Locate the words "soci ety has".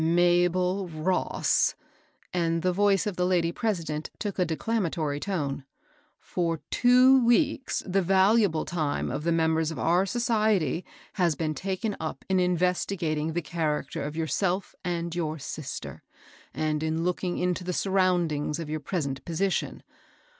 10.05-11.35